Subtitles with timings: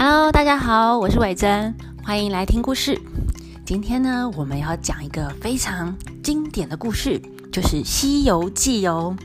[0.00, 2.96] Hello，大家好，我是伟珍，欢迎来听故事。
[3.66, 5.92] 今天呢，我们要讲一个非常
[6.22, 9.16] 经典的故事，就是《西游记》哦。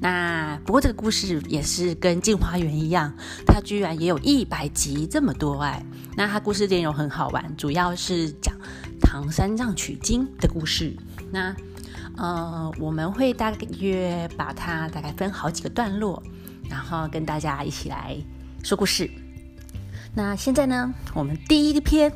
[0.00, 3.10] 那不过这个故事也是跟《镜花缘》一样，
[3.46, 5.82] 它居然也有一百集这么多哎。
[6.14, 8.54] 那它故事内容很好玩，主要是讲
[9.00, 10.94] 唐三藏取经的故事。
[11.30, 11.56] 那
[12.18, 16.22] 呃，我们会大约把它大概分好几个段落，
[16.68, 18.14] 然后跟大家一起来
[18.62, 19.10] 说故事。
[20.18, 22.12] 那现在呢，我们第一篇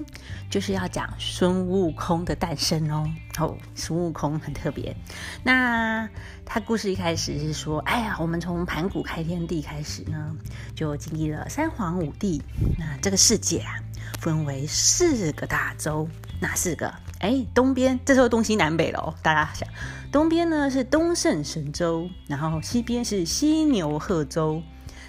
[0.50, 3.08] 就是要讲孙悟空的诞生哦。
[3.38, 4.96] 哦，孙悟空很特别。
[5.44, 6.08] 那
[6.44, 10.34] 他故事一开始是说，哎呀，我们从盘古开天地开始呢，
[10.74, 12.42] 就经历了三皇五帝。
[12.76, 13.78] 那这个世界啊，
[14.18, 16.08] 分为四个大洲，
[16.40, 16.92] 哪四个？
[17.20, 19.14] 哎，东边这时候东西南北了哦。
[19.22, 19.68] 大家想，
[20.10, 24.60] 东边呢是东胜神州，然后西边是西牛贺州。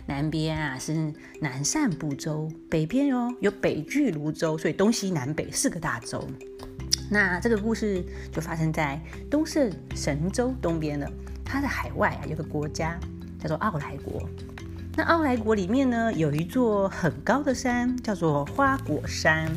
[0.06, 6.28] 南边啊是南赡部洲，北边哦有北俱泸州，所以东西南北四个大洲。
[7.10, 11.10] 那这个故事就发生在东胜神州东边了。
[11.46, 13.00] 它的海外啊有个国家
[13.40, 14.28] 叫做奥来国。
[14.96, 19.50] 那奥来国里面呢有一座很高的山，叫做花果山。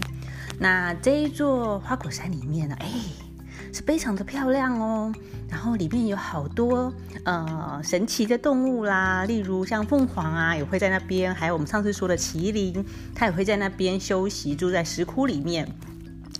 [0.58, 2.90] 那这一座花果山里面呢，哎。
[3.76, 5.12] 是非常的漂亮哦，
[5.50, 6.90] 然后里面有好多
[7.24, 12.82] 呃神奇的动物啦，例如像凤凰啊，也会在那边，还有我们上次说的麒麟，
[13.14, 15.68] 它也会在那边休息，住在石窟里面。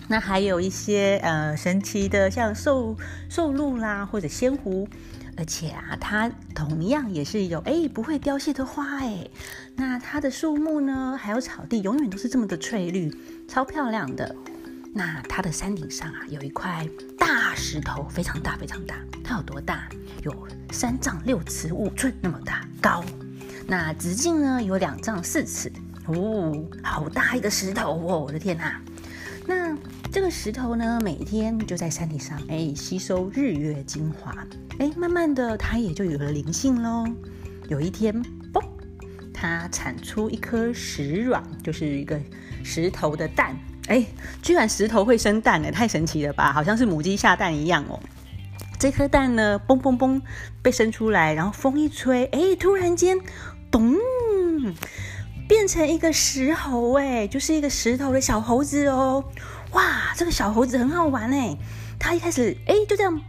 [0.08, 2.96] 那还有一些呃神奇的，像兽
[3.28, 4.88] 兽鹿啦，或者仙狐，
[5.36, 9.28] 而且啊，它同样也是有哎不会凋谢的花哎，
[9.74, 13.14] 那它的树木呢，还有草地，永远都是这么的翠绿，
[13.46, 14.34] 超漂亮的。
[14.94, 16.88] 那它的山顶上啊，有一块
[17.38, 18.94] 大石头，非常大，非常大。
[19.22, 19.86] 它有多大？
[20.22, 23.04] 有三丈六尺五寸那么大高。
[23.66, 25.70] 那直径呢，有两丈四尺。
[26.06, 28.20] 哦，好大一个石头哦！
[28.20, 28.80] 我的天哪！
[29.44, 29.76] 那
[30.10, 34.34] 这个石头呢，每天就在山顶上，哎，吸收日月精华，
[34.78, 37.06] 哎，慢慢的它也就有了灵性喽。
[37.69, 38.14] 有一天，
[38.50, 38.64] 嘣，
[39.34, 42.19] 它产出一颗石卵，就是一个
[42.64, 43.54] 石头的蛋。
[43.88, 44.04] 哎，
[44.42, 46.52] 居然石头会生蛋哎，太神奇了吧！
[46.52, 48.00] 好像是母鸡下蛋一样哦。
[48.78, 50.20] 这颗蛋呢，嘣嘣嘣
[50.60, 53.19] 被生出来，然后风一吹，哎，突然间，
[53.70, 53.94] 咚，
[55.48, 59.25] 变成一个石猴哎，就是一个石头的小猴子哦。
[59.72, 61.56] 哇，这个小猴子很好玩哎，
[61.98, 63.20] 它一开始哎就这样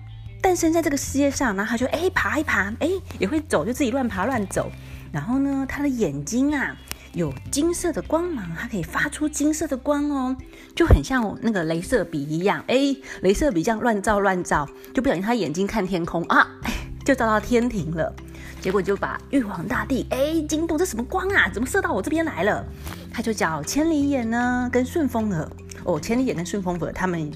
[0.42, 4.72] 诞生在这个世界上，然后它就哎爬一爬，哎也会走，就自己乱爬乱走。
[5.12, 6.76] 然后呢，它的眼睛啊。
[7.18, 10.38] 有金色的光芒，它可以发出金色的光哦，
[10.76, 12.64] 就很像那个镭射笔一样。
[12.68, 16.48] 哎，镭射笔这样乱照乱照，就不小心他眼睛看天空啊，
[17.04, 18.14] 就照到天庭了。
[18.62, 21.50] 结果就把玉皇大帝哎惊动，这什么光啊？
[21.52, 22.64] 怎么射到我这边来了？
[23.12, 25.50] 他就叫千里眼呢，跟顺风耳
[25.86, 27.32] 哦，千里眼跟顺风耳他们。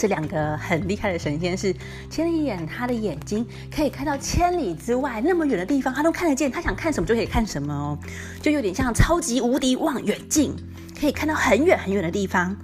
[0.00, 1.76] 这两个很厉害的神仙是
[2.08, 6.50] 千里眼，他的眼睛可以看到千里之外那么远的地方，他都看得见。
[6.50, 7.98] 他想看什么就可以看什么哦，
[8.40, 10.56] 就有点像超级无敌望远镜，
[10.98, 12.56] 可以看到很远很远的地方。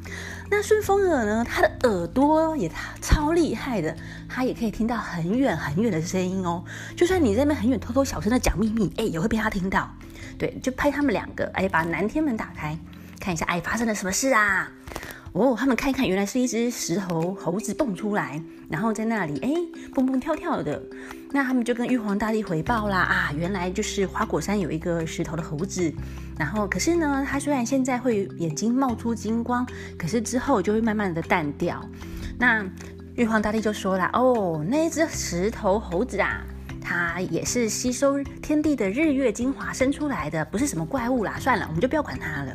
[0.50, 3.94] 那顺风耳呢，他的耳朵也超厉害的，
[4.30, 6.64] 他也可以听到很远很远的声音哦。
[6.96, 9.94] 就算你在那边很远偷偷小声的讲秘密，哎，也会被他听到。
[10.38, 12.78] 对，就拍他们两个，哎，把南天门打开，
[13.20, 14.70] 看一下，哎，发生了什么事啊？
[15.36, 19.50] 哦，他们看一看，原来是一只石头猴子蹦出来，然后在那里哎
[19.94, 20.82] 蹦蹦跳跳的。
[21.30, 25.92] 那他们就跟玉皇大帝回报啦啊，原来就是花果山有一个石头的猴子。
[26.38, 29.66] 然后可是呢，它虽然现在会眼睛冒出金光，
[29.98, 31.84] 可是之后就会慢慢的淡掉。
[32.38, 32.64] 那
[33.16, 36.42] 玉皇大帝就说了哦，那一只石头猴子啊，
[36.80, 41.36] 它也是吸收天地的日月精华生出来的，不是什么怪物啦。
[41.38, 42.52] 算了，我们就不要管它了。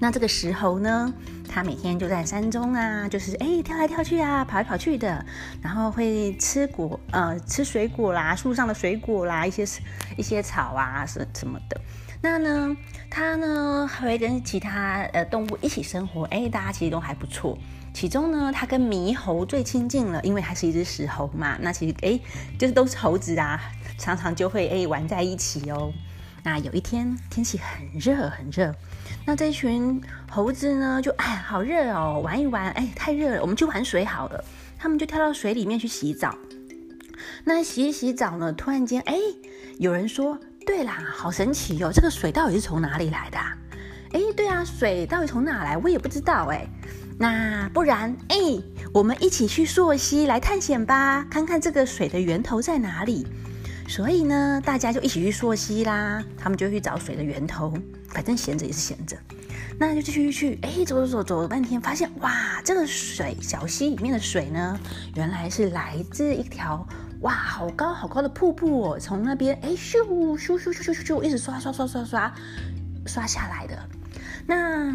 [0.00, 1.12] 那这个石猴呢？
[1.48, 5.24] 他每天就在山中啊，就是哎跳来跳去啊，跑来跑去的，
[5.62, 9.64] 然后会吃果呃吃水果啦，树上的水果啦，一些
[10.16, 11.80] 一些草啊什什么的。
[12.20, 12.76] 那呢，
[13.08, 17.56] 他呢还会跟其他呃动物一起生活，哎，大家其实都还不错。
[17.92, 21.56] 其中呢，他跟猕猴最亲近了，因为它是一只石猴嘛。
[21.60, 22.18] 那其实哎，
[22.58, 23.60] 就是都是猴子啊，
[23.96, 25.92] 常常就会哎玩在一起哦。
[26.44, 28.72] 那有一天天气很热很热，
[29.24, 30.00] 那这群
[30.30, 34.44] 猴子呢就哎好热哦，玩一玩哎太热了，我们去玩水好了。
[34.78, 36.36] 他们就跳到水里面去洗澡。
[37.44, 39.16] 那洗一洗澡呢，突然间哎
[39.78, 43.38] 有人说，对啦，好神奇哦，这个水到底是从哪里来的？
[44.12, 45.78] 哎，对啊，水到底从哪来？
[45.78, 46.68] 我也不知道哎。
[47.18, 48.36] 那不然哎，
[48.92, 53.26] 我们一起去溯溪来探险吧，看看这个水的源头在哪里。
[53.88, 56.22] 所以呢，大家就一起去溯溪啦。
[56.36, 57.72] 他们就去找水的源头。
[58.08, 59.16] 反正闲着也是闲着，
[59.76, 64.78] 那就继续去，哎，走走走走了半天，发现哇，这个水小溪里面的水呢，
[65.16, 66.86] 原来是来自一条
[67.22, 72.32] 哇好高好高的瀑布哦，从那边哎咻咻咻咻咻咻咻一直刷刷刷刷刷
[73.04, 73.76] 刷下来的。
[74.46, 74.92] 那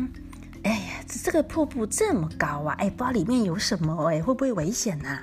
[0.63, 5.19] 哎呀，这个瀑布这么高啊，哎，不知道里面有什么哎，会不会危险呐？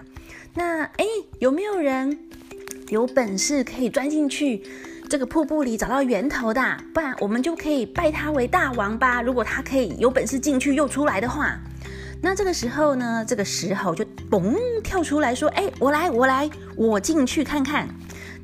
[0.52, 1.04] 那哎，
[1.38, 2.18] 有没有人
[2.88, 4.62] 有本事可以钻进去
[5.08, 6.60] 这个瀑布里找到源头的？
[6.94, 9.20] 不然我们就可以拜他为大王吧。
[9.20, 11.58] 如果他可以有本事进去又出来的话，
[12.22, 17.88] 那这个时候呢，这个石猴就嘣跳出来说：“哎，我来，我来，我进去看看。”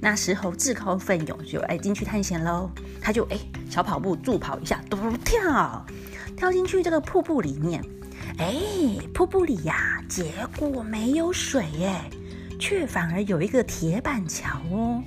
[0.00, 2.68] 那石猴自告奋勇就哎进去探险喽。
[3.00, 3.38] 他就哎
[3.70, 5.86] 小跑步助跑一下，嘟跳
[6.36, 7.80] 跳进去这个瀑布里面。
[8.38, 8.54] 哎，
[9.14, 11.94] 瀑布里呀，结果没有水耶，
[12.62, 15.02] 却反而有一个铁板桥哦。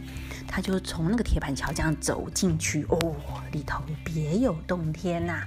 [0.45, 3.15] 他就从那个铁板桥这样走进去哦，
[3.53, 5.41] 里头别有洞天呐。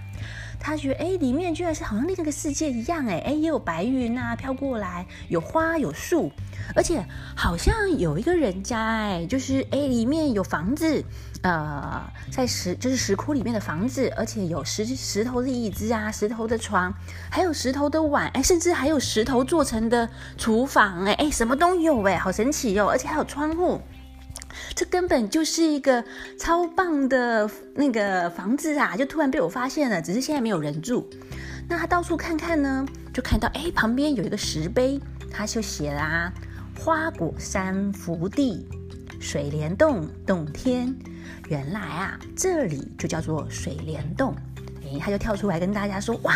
[0.59, 6.33] 他觉得哎，里面居然是好像另一个世界一样哎哎，也有白云啊飘过来，有花有树，
[6.75, 7.05] 而且
[7.37, 11.05] 好像有一个人家哎，就是哎里面有房子。
[11.43, 12.03] 呃，
[12.33, 16.93] 在石就是石窟里面的房子，而且有石石头的椅子啊，石头的床，
[17.31, 22.89] 还有石头的碗，哎，甚至还有石头做成的厨房，哎哎，什么都有哎，好神奇哟！
[22.89, 23.81] 而且还有窗户，
[24.75, 26.05] 这根本就是一个
[26.39, 28.97] 超棒的那个房子啊！
[28.97, 31.09] 就突然被我发现了，只是现在没有人住。
[31.69, 35.01] 那他到处看看呢，就看到哎，旁边有一个石碑，
[35.31, 36.33] 他就写啦
[36.77, 38.67] ：“花果山福地，
[39.21, 40.93] 水帘洞洞天。”
[41.49, 44.35] 原来啊，这里就叫做水帘洞。
[44.85, 46.35] 哎，他就跳出来跟大家说：“哇，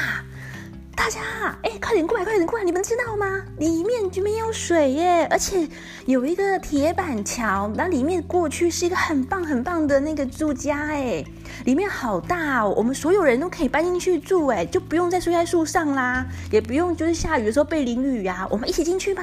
[0.95, 1.21] 大家，
[1.63, 2.65] 哎，快点过来，快点过来！
[2.65, 3.43] 你们知道吗？
[3.59, 5.67] 里面就没有水耶，而且
[6.07, 11.25] 有一个铁板桥，那里面过去是一个很棒很棒的那个住家，哎，
[11.65, 19.23] 里面好大哦，我们所有人都可以搬进去住，哎，就不用再睡在树上啦，也不用就是下雨的时候被淋雨呀，我们一起进去吧。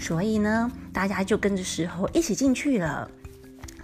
[0.00, 3.08] 所以呢，大家就跟着石猴一起进去了。”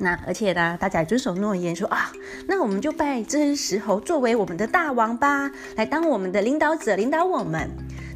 [0.01, 2.11] 那而且呢，大家遵守诺言，说啊，
[2.49, 7.71] 那我们就拜这只石猴作为我们的大王吧，来当我们的领导者，领导我们。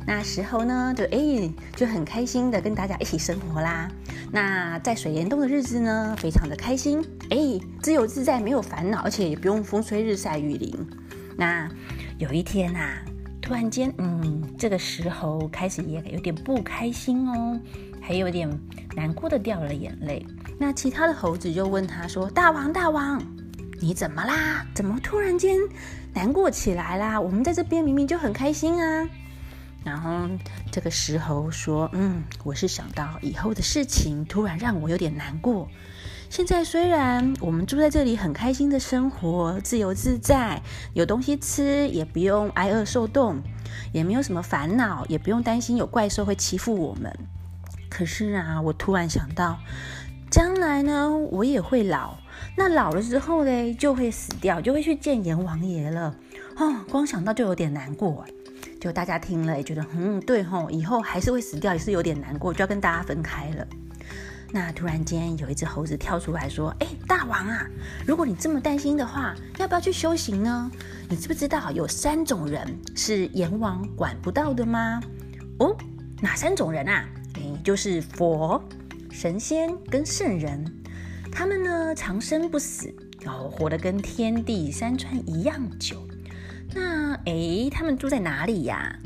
[0.06, 3.90] 那石猴呢，就哎就很开心的跟大家一起生活啦。
[4.32, 7.36] 那在水帘洞的日子呢，非常的开心，哎，
[7.82, 10.75] 自由自在，没有烦恼，而且也不用风吹日晒雨淋。
[11.36, 11.69] 那
[12.19, 12.98] 有一天呐，
[13.40, 17.58] 突然间，嗯，这个石猴开始也有点不开心哦，
[18.00, 18.48] 还有点
[18.94, 20.26] 难过的掉了眼泪。
[20.58, 23.20] 那其他的猴子就问他说：“大王，大王，
[23.80, 24.64] 你怎么啦？
[24.74, 25.58] 怎么突然间
[26.12, 27.20] 难过起来啦？
[27.20, 29.08] 我们在这边明明就很开心啊！”
[29.84, 30.28] 然后
[30.70, 35.68] 这个石猴说：“嗯，我是想到以后的事情，突然让我有点难过。
[36.30, 40.62] 现在虽然我们住在这里很开心的生活，自由自在，
[40.94, 43.42] 有东西吃，也不用挨饿受冻，
[43.92, 47.12] 也没有什么烦恼，也不用担心有怪兽会欺负我们。
[47.90, 49.58] 可是啊，我突然想到。”
[50.34, 52.16] 将来呢，我也会老。
[52.56, 56.12] 那老了之后呢，就会死掉，就会去见阎王爷了。
[56.56, 58.25] 哦，光想到就有点难过。
[58.81, 63.64] 就大家听了也觉得，嗯，对吼，以后还是会死掉，也是有点难过，就要跟大家分开了。
[64.50, 67.64] 那突然间有一只猴子跳出来说：“哎，大王啊，
[68.04, 70.69] 如果你这么担心的话，要不要去修行呢？
[71.08, 75.00] 你知不知道有三种人是阎王管不到的吗？
[75.60, 75.76] 哦，
[76.20, 77.05] 哪三种人啊？
[77.34, 78.60] 哎，就是佛。”
[79.14, 80.82] 神仙跟圣人，
[81.30, 86.04] 他们呢长生不死，然后活得跟天地山川一样久。
[86.74, 88.98] 那诶，他们住在哪里呀？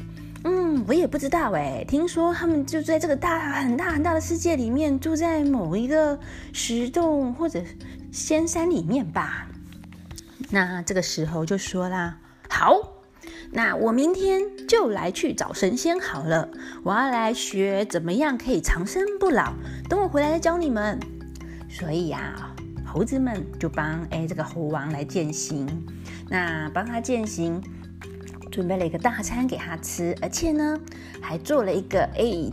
[0.45, 1.85] 嗯，我也不知道诶。
[1.87, 6.19] 听说他们就在这个大很大很大的世界里面，住在某一个
[6.55, 7.63] 石洞或者
[8.11, 9.47] 仙山里面吧。
[10.49, 12.95] 那这个时候就说啦：“好。”
[13.51, 16.49] 那我明天就来去找神仙好了，
[16.83, 19.53] 我要来学怎么样可以长生不老。
[19.89, 20.99] 等我回来再教你们。
[21.71, 22.55] 所以呀，
[22.87, 25.67] 猴子们就帮哎这个猴王来践行，
[26.29, 27.63] 那帮他践行，
[28.51, 30.79] 准备了一个大餐给他吃，而且呢
[31.21, 32.51] 还做了一个哎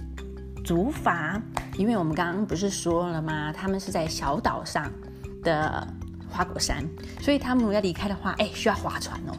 [0.64, 1.42] 竹筏，
[1.78, 3.54] 因为我们刚刚不是说了吗？
[3.54, 4.92] 他们是在小岛上
[5.44, 5.88] 的
[6.30, 6.86] 花果山，
[7.22, 9.36] 所以他们要离开的话，哎需要划船哦。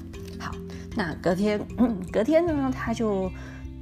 [0.97, 1.61] 那隔天，
[2.11, 3.31] 隔天呢，他就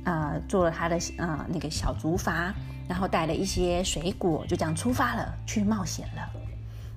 [0.04, 2.52] 啊做了他的啊那个小竹筏，
[2.88, 6.28] 然后带了一些水果，就这样出发了，去冒险了。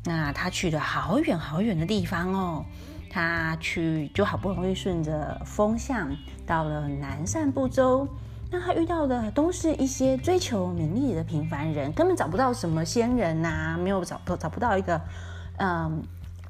[0.04, 2.66] 那他去了好远好远的地方哦，
[3.12, 6.10] 他去就好不容易顺着风向
[6.46, 8.08] 到了南赡部洲。
[8.50, 15.00] 那他遇到的都是一些追求名利的平凡人，根本找不到什么仙人呐，没有找找不到一个
[15.58, 16.02] 嗯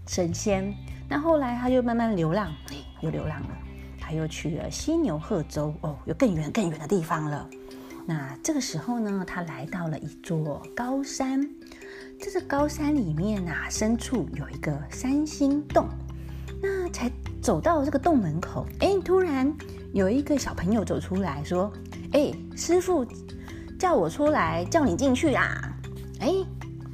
[0.07, 0.73] 神仙。
[1.09, 3.49] 那后来他就慢慢流浪，哎，又流浪了，
[3.99, 7.47] 他又去了犀牛贺州，哦，有更远更远的地方了。
[8.05, 11.47] 那这个时候呢，他来到了一座高山，
[12.19, 15.87] 这个高山里面啊，深处有一个三星洞。
[16.61, 17.11] 那才
[17.41, 19.53] 走到这个洞门口，哎，突然
[19.93, 21.71] 有一个小朋友走出来说
[22.13, 23.05] ：“哎，师傅
[23.77, 25.77] 叫我出来，叫你进去啊！”
[26.19, 26.33] 哎，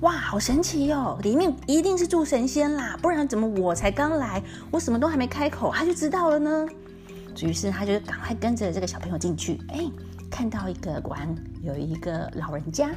[0.04, 1.18] 哇，好神奇哟！
[1.24, 6.68] 里面一定是住神仙啦，不然怎么我才刚来，我什么都还没开口，他就知道了呢？
[7.42, 9.62] 于是他就赶快跟着这个小朋友进去。
[9.70, 9.90] 哎，
[10.30, 12.90] 看到一个馆，有一个老人家。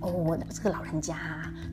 [0.00, 1.14] 哦，这个老人家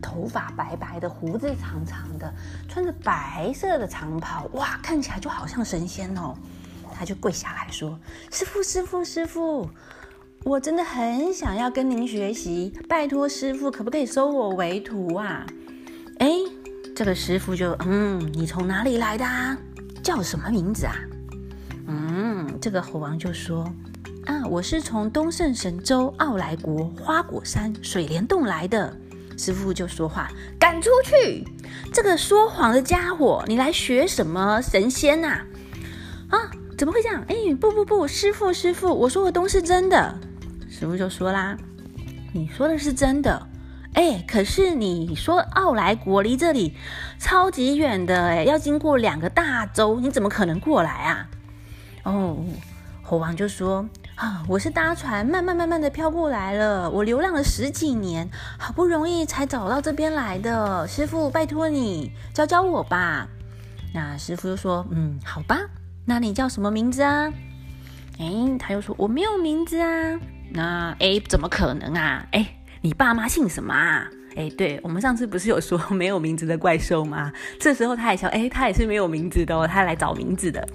[0.02, 2.30] 头发白白的，胡子长长的，
[2.68, 6.36] 穿着白色的长袍，哇，看起来就好像神仙哦。
[6.94, 7.98] 他就跪下来说
[8.30, 9.70] ：“师傅，师傅，师傅，
[10.44, 15.46] 我真的很想要跟您学习，拜托师傅，可不可以收我为徒啊？”
[16.20, 16.30] 哎，
[16.96, 19.58] 这个师傅就嗯，你从哪里来的啊？
[20.02, 20.96] 叫什么名字啊？
[21.88, 23.72] 嗯，这个猴王就说。
[24.26, 28.96] 啊，我是从东胜神州奥莱国花果山水帘洞来的。
[29.38, 30.30] 师傅就说话，
[30.60, 31.46] 赶出去！
[31.94, 35.42] 这个说谎的家伙，你来学什么神仙呐？
[36.30, 37.24] 啊，怎么会这样？
[37.28, 40.20] 哎，不不不，师傅师傅，我说的都是真的。
[40.78, 41.58] 师傅就说啦，
[42.34, 43.48] 你说的是真的，
[43.94, 46.76] 哎，可是你说奥莱国离这里
[47.18, 51.28] 超级远的，哎，要经过两个大洲，你怎么可能过来啊？
[52.04, 52.38] 哦，
[53.02, 53.88] 猴王就说。
[54.18, 54.44] 啊！
[54.48, 56.90] 我是搭船慢慢慢慢的飘过来了。
[56.90, 60.88] 我流浪了十几年，好不容易才找到这边来的。
[60.88, 63.28] 师傅，拜托你教教我吧。
[63.94, 65.60] 那师傅就说：“嗯，好吧。
[66.04, 67.32] 那你叫什么名字啊？”
[68.18, 70.20] 哎，他又说：“我没有名字啊。”
[70.50, 72.26] 那哎，怎么可能啊？
[72.32, 72.48] 哎，
[72.82, 74.10] 你爸妈姓什么啊？
[74.36, 77.32] 哎，对我们上次不是有说 没有名字的怪兽吗？
[77.60, 80.68] 这时候他也想：“哎，他也是没有名字的哦，他来找名字的。”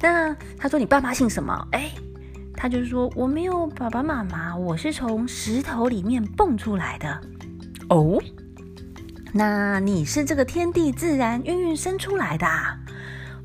[0.00, 1.90] 那他说：“你爸妈姓什么？”哎。
[2.58, 7.20] 他就说：“我没有爸爸妈妈，我是从石头里面蹦出来的。”
[7.90, 8.18] 哦，
[9.30, 12.46] 那你是这个天地自然孕育生出来的？
[12.46, 12.78] 啊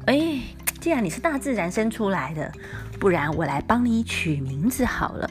[0.06, 0.40] 哎，
[0.80, 2.50] 既然你是大自然生出来的，
[3.02, 5.30] 不然我来帮你取名字好了。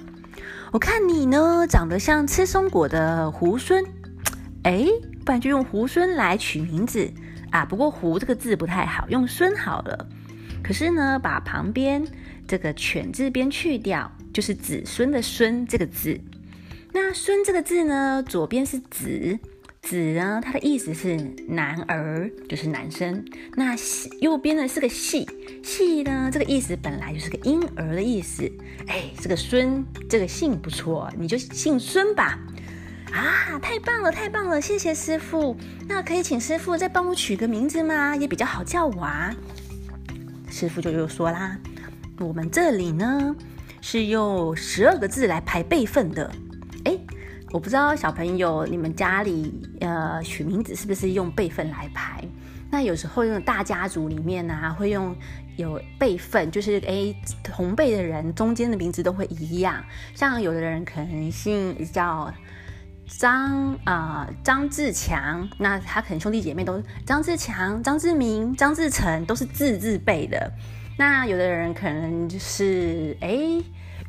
[0.73, 3.85] 我看你呢，长得像吃松果的猢狲，
[4.63, 4.87] 哎，
[5.25, 7.13] 不然就用猢狲来取名字
[7.51, 7.65] 啊。
[7.65, 10.07] 不过“猢”这个字不太好，用“狲”好了。
[10.63, 12.07] 可是呢，把旁边。
[12.47, 16.21] 这个犬字边去掉，就是子孙的孙这个字。
[16.93, 19.39] 那孙这个字呢，左边是子，
[19.83, 21.17] 子呢，它的意思是
[21.49, 23.25] 男儿，就是男生。
[23.57, 23.75] 那
[24.21, 25.29] 右边呢是个系，
[25.63, 28.51] 系呢这个意思本来就是个婴儿的意思。
[28.87, 32.39] 哎，这个孙这个姓不错，你就姓孙吧。
[33.11, 35.57] 啊，太棒了，太棒了，谢谢师傅。
[35.89, 38.15] 那可以请师傅再帮我取个名字吗？
[38.15, 39.35] 也比较好叫娃。
[40.49, 41.59] 师傅就又说啦。
[42.21, 43.35] 我们这里呢
[43.81, 46.31] 是用十二个字来排辈分的。
[47.53, 52.23] 我不知道小朋友你们家里呃取名字是不是用辈分来排？
[52.71, 55.17] 那有时候用大家族里面呢会用
[55.57, 59.85] 有辈分，就是哎同辈的人中间的名字都会一样。
[60.15, 62.33] 像有的人可能姓叫
[63.09, 70.53] 张啊张志强，那他可能兄弟姐妹都张志强、张志明、张志成都是字字辈的。
[70.97, 73.37] 那有的人可能就是哎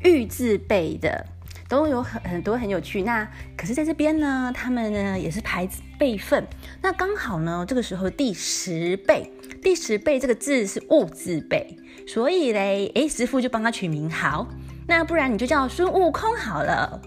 [0.03, 1.25] 玉字辈的，
[1.71, 3.01] 都有很很多很有趣。
[3.01, 3.25] 那
[3.55, 5.65] 可是在这边呢，他们呢也是排
[5.97, 6.45] 辈分。
[6.81, 9.31] 那刚好呢，这个时候第十辈，
[9.63, 14.49] 第十辈这个字是物字辈，所以嘞，哎师傅就帮他取名好。
[14.85, 17.01] 那不然你就叫孙悟空好了。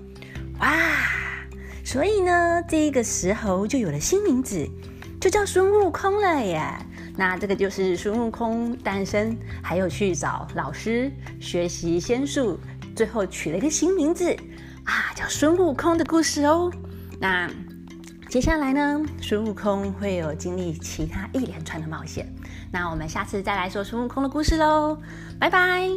[0.60, 0.72] 哇，
[1.84, 4.66] 所以呢，这个时候就有了新名字，
[5.20, 6.62] 就叫孙悟空了耶。
[7.16, 12.58] 那这个就是孙悟空诞生，还有去找老师学习仙术，
[12.96, 14.34] 最后取了一个新名字
[14.84, 16.70] 啊，叫孙悟空的故事哦。
[17.20, 17.50] 那
[18.28, 22.32] 接下来呢，孙悟空会有经历其他一连串的冒险。
[22.72, 24.98] 那我们下次再来说孙悟空的故事喽，
[25.38, 25.88] 拜拜。